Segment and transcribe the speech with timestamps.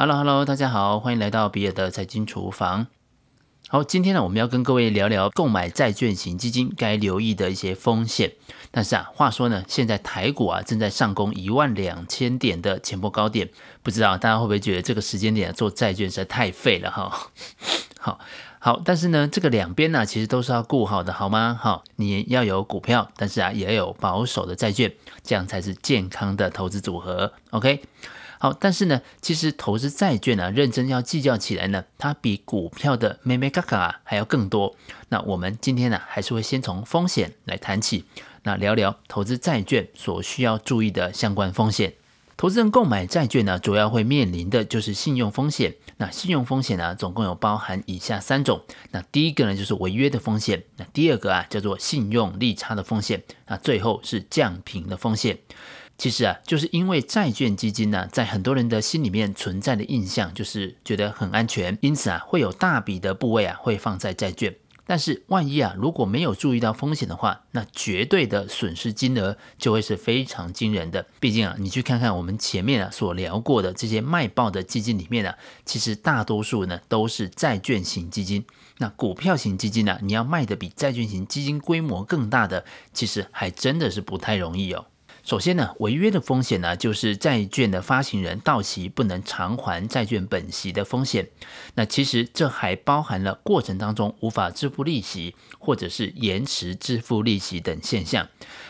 [0.00, 2.86] Hello Hello，大家好，欢迎来到比尔的财经厨房。
[3.68, 8.32] 好，今天呢，我们要跟各位聊聊购买债券型基金该留意的一些风险。
[8.70, 13.50] 但是啊，话说呢，现在台股啊正在上攻一万两千点的前波高点，
[13.82, 17.28] 不知道大家会不会觉得这个时间点做债券实在太废了哈？
[18.00, 18.18] 好
[18.58, 21.58] 好，但是呢，这个两边呢其实都是要顾好的，好吗？
[21.60, 24.90] 好，你要有股票，但是啊也要有保守的债券，
[25.22, 27.34] 这样才是健康的投资组合。
[27.50, 27.82] OK。
[28.42, 34.74] 好，但是呢，其实投资债券啊，认真要计较起来呢，它比股票的咩咩嘎嘎啊还要更多。
[35.10, 38.06] 那我们今天呢，还是会先从风险来谈起，
[38.44, 41.92] 那聊聊投资债券所需要注意的相关风险。
[42.38, 45.74] 投资人购买债券呢，主要会面临的就是信用风险。
[45.98, 48.62] 那信用风险呢，总共有包含以下三种。
[48.92, 50.64] 那第一个呢，就是违约的风险。
[50.78, 53.22] 那第二个啊，叫做信用利差的风险。
[53.48, 55.36] 那最后是降评的风险。
[56.00, 64.56] 其实啊，就是因为债券基金呢，在很多人的心里面存在的印象就是觉得很安全，因此啊，会有大笔的部位啊会放在债券。
[64.86, 71.04] 但是万一啊，如果没有注意到风险的话，那绝对的损失金额就会是非常惊人的。
[71.20, 78.42] 毕竟啊，你去看看我们前面啊所聊过的这些卖爆的基金里面啊，其实大多数呢都是债券型基金。
[78.78, 84.86] 那股票型基金呢，你要卖的比债券型基金规模更大的，其实还真的是不太容易哦。
[85.22, 91.28] 首先呢，违约的风险呢，就是债券的发行人到期不能偿还债券本息的风险。
[91.74, 98.28] 那其实这还包含了过程当中无法支付利息，或者是延迟支付利息等现象。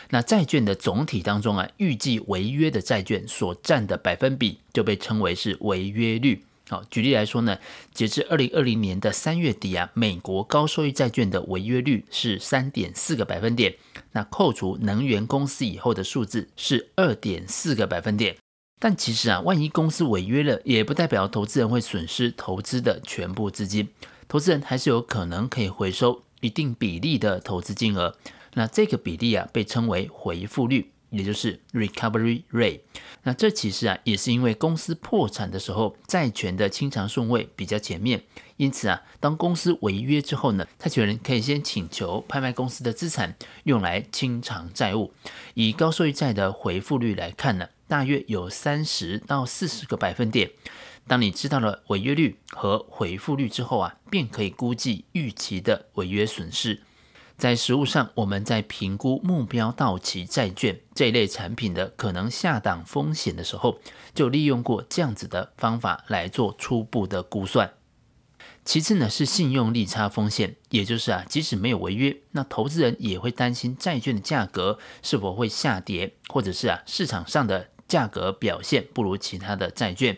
[0.09, 6.43] 那债券的总体当中啊，预计违约的债券所占的百分比就被称为是违约率。
[6.71, 7.57] 好，举例来说呢，
[7.93, 13.75] 截至二零二零年的三月底啊，美国高收益债券的违约率是三点四个百分点，
[14.13, 18.37] 那扣除能源公司以后的数字是二点四个百分点。
[18.79, 23.89] 但其实啊，万一公司违约了，也不代表投资人会损失投资的全部资金，
[24.29, 28.15] 投资人还是有可能可以回收一定比例的投资金额。
[28.53, 30.91] 那这个比例啊，被称为回复率。
[31.11, 32.79] 也就是 recovery rate，
[33.23, 38.23] 那这其实啊也是因为公司破产的时候，债权的清偿顺位比较前面，
[38.57, 45.13] 因此啊，当公司违约之后呢，债权人可以先请求拍卖公司的资产，用来清偿债务。
[45.53, 50.49] 以高收益债的回复率来看呢，大约有三十到四十个百分点。
[51.07, 56.81] 当你知道了违约率和回复率之后啊，便可以估计预期的违约损失。
[57.41, 63.79] 在实务上，我们在评估目标到期债券这一类产品的可能下档风险的时候，
[64.13, 67.73] 就利用过这样子的方法来做初步的估算。
[68.63, 80.15] 其次呢，是信用利差风险，也就是啊，即使没有违约，那投资人也会担心债券的价格是否会下跌，或者是啊，市场上的价格表现不如其他的债券。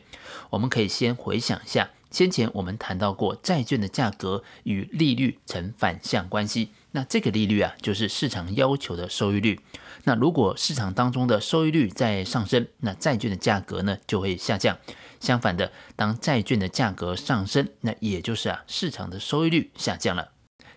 [0.49, 6.69] 我们可以先回想一下，先前我们谈到过，债券的价格与利率呈反向关系。
[6.91, 9.59] 那这个利率啊，就是市场要求的收益率。
[10.03, 14.77] 那如果市场当中的收益率在上升，那债券的价格呢就会下降。
[15.19, 20.29] 相反的，当债券的价格上升，那也就是啊市场的收益率下降了。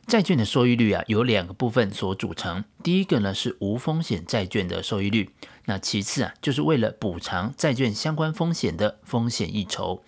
[0.07, 5.29] 债券的收益率啊有两个部分所组成，第一个呢是无风险债券的收益率，
[5.67, 10.03] 那其次啊就是为了补偿债券相关风险的风险溢酬。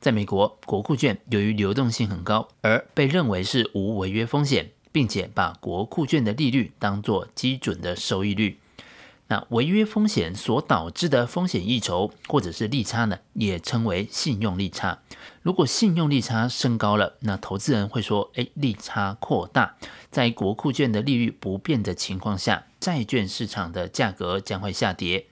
[0.00, 4.70] 在美国，国库券由于流动性很高，而被认为是无违约风险。
[4.92, 8.58] 并且把国库券的利率当作基准的收益率，
[9.30, 14.98] 那违约风险所导致的风险溢酬或者是利差呢，也称为信用利差。
[15.42, 19.76] 如果信用利差升高了，那投资人会说：“哎，利差扩大。”
[20.10, 25.26] 在国库券的利率不变的情况下，债券市场的价格将会下跌。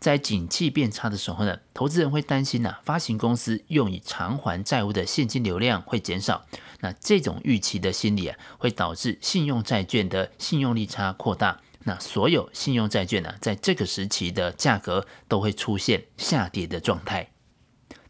[0.00, 6.46] 在景气变差的时候呢，投资人会担心呢，发行公司用以偿还债务的现金流量会减少。
[6.80, 11.60] 那这种预期的心理啊，会导致信用债券的信用利差扩大。
[11.84, 17.30] 那所有信用债券呢，在这个时期的价格都会出现下跌的状态。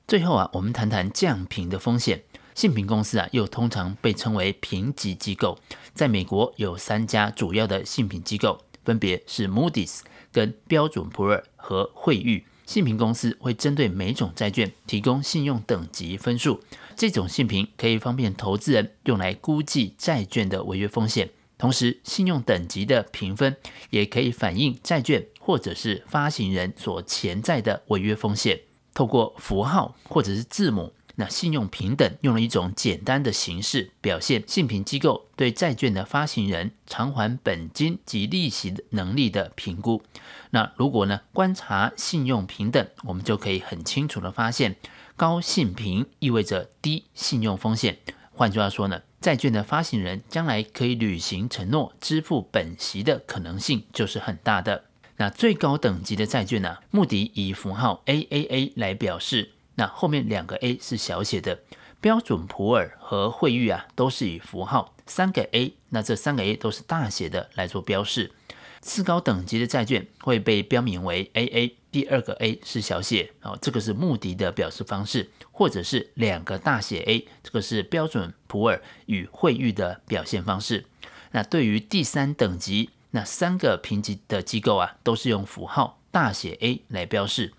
[0.06, 2.22] 最后啊，我们谈谈降评的风险。
[2.54, 5.58] 信评公司啊，又通常被称为评级机构。
[5.94, 12.44] 在美国有三家主要的信评机构，分别是 Moody's、跟标准普尔和惠誉。
[12.66, 16.60] 信评公司会针对每种债券提供信用等级分数，
[16.94, 21.30] 这种信评可以方便投资人用来估计债券的违约风险。
[21.62, 23.56] 同时，信用等级的评分
[23.90, 28.62] 也可以反映债券或者是发行人所潜在的违约风险。
[28.92, 30.92] 透过符号或者是字母。
[31.14, 40.02] 那信用评等用了一种简单的形式表现信评机构对债券的发行人偿还本金及利息能力的评估。
[40.50, 44.74] 那如果呢观察信用评等，我们就可以很清楚的发现，
[45.14, 47.98] 高信评意味着低信用风险。
[48.32, 54.84] 换句话说呢，债券的发行人将来可以履行承诺、支付本息的可能性就是很大的。
[55.18, 61.60] 那最高等级的债券呢、啊，穆迪以符号 AAA 来表示，那后面两个 A 是小写的。
[62.00, 68.32] 标准普尔和惠誉啊，都是以符号三个 A，那这三个 A 都是大写的来做标示。
[68.80, 80.86] 次高等级的债券会被标明为 AA，第二个 A 是小写哦，这个是穆迪的表示方式，或者是两个大写 A，这个是标准普尔与惠誉的表现方式。
[81.32, 87.52] 那对于第三等级，那三个评级的机构啊，都是用符号大写 A 来标示。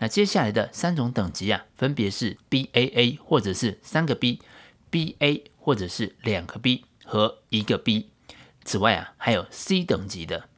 [0.00, 8.10] 那接下来的三种等级啊，分别是 BAA 或者是三个 B，BA 或者是两个 B 和一个 B。
[8.64, 10.48] 此外啊，还有 C 等级的，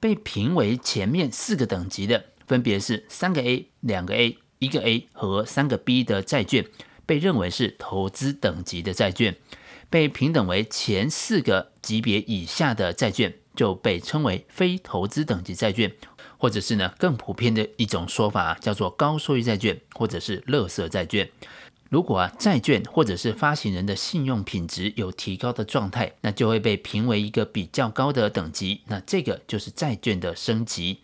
[0.00, 6.66] 被评为前面四个等级的，分别是三个 A、两个 A、一个 A 和三个 B 的债券，
[7.06, 9.34] 被认为是投资等级的债券。
[9.88, 15.90] 被评等为前四个级别以下的债券，就被称为非投资等级债券。
[16.36, 21.30] 或者是呢，更普遍的一种说法叫做高收益债券，或者是垃圾债券。
[21.88, 28.82] 如果啊，债券或者是发行人的信用品质有提高的状态，那就会被评为一个比较高的等级。
[28.88, 30.98] 那这个就是债券的升级。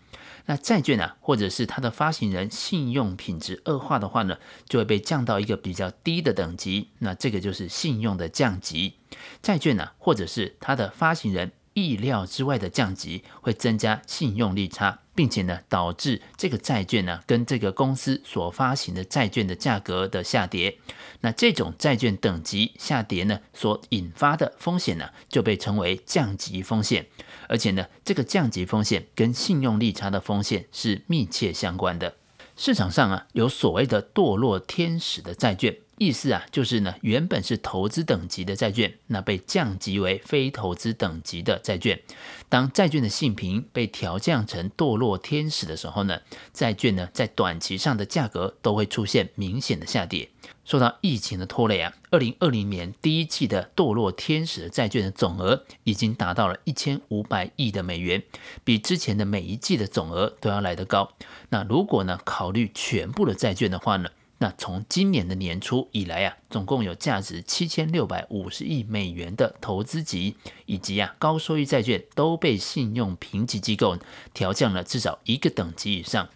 [0.49, 6.89] 那债券呢，或者是它的发行人信用品质恶化的话呢，就会被降到一个比较低的等级。
[7.01, 8.95] 那这个就是信用的降级。
[9.43, 15.01] 债券呢，或者是它的发行人意料之外的降级，会增加信用利差。
[15.19, 20.79] 并且呢，导致这个债券呢，跟这个公司所发行的债券的价格的下跌。
[21.23, 27.09] 那这种债券等级下跌呢，所引发的风险呢，就被称为降级风险。
[27.49, 32.15] 而且呢，这个降级风险跟信用利差的风险是密切相关的。
[32.55, 35.77] 市场上啊，有所谓的堕落天使的债券。
[35.99, 42.01] 意思啊，就是呢，原本是投资等级的债券，那被降级为非投资等级的债券。
[42.49, 46.21] 当债券的信评被调降成堕落天使的时候呢，
[46.53, 50.31] 债券呢在短期上的价格都会出现明显的下跌。
[50.65, 58.23] 受到疫情的拖累啊，二零二零年第一季的堕落天使的债券的总额已经达到了一千五百亿的美元，
[58.65, 61.11] 比之前的每一季的总额都要来得高。
[61.49, 64.11] 那如果呢考虑全部的债券的话呢，
[64.41, 70.37] 那从今年的年初以来啊，总共有价值七千六百五十亿美元的投资级
[70.67, 73.99] 以及啊高收益债券都被信用评级机构
[74.33, 76.29] 调降了至少一个等级以上。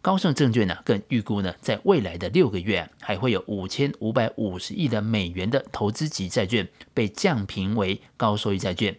[0.00, 8.96] 高盛证券呢更预估呢，在未来的六个月啊，还会有五千五百五十亿的美元的投资级债券被降评为高收益债券。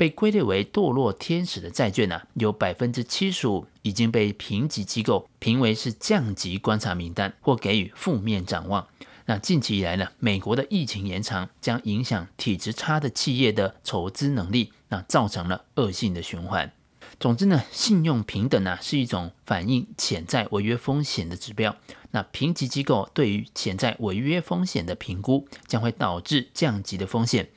[0.00, 8.88] 被归类为堕落天使的债券呢、有百分之七十五已经被评级机构评为是降级观察名单或给予负面展望。
[9.26, 16.72] 那近期以来呢，美国的疫情延长将影响体质差的企业的筹资能力，那造成了恶性的循环。
[17.18, 21.76] 总之呢，信用平等呢是一种反映潜在违约风险的指标。
[22.12, 27.50] 那评级机构对于潜在违约风险的评估，将会导致降级的风险。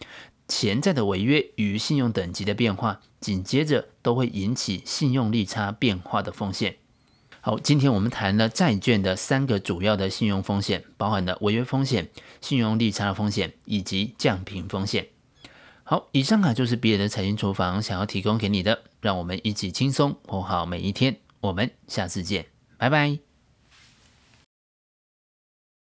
[0.47, 6.77] 潜在的违约与信用等级的变化，紧接着都会引起信用利差变化的风险。
[7.41, 12.09] 好，今天我们谈了债券的三个主要的信用风险，包含了违约风险、
[12.39, 15.07] 信用利差风险以及降频风险。
[15.83, 21.17] 好，以上啊就是比尔的财经厨房想要提供给你的，让我们一起轻松过好每一天。
[21.41, 22.45] 我们下次见，
[22.77, 23.32] 拜拜。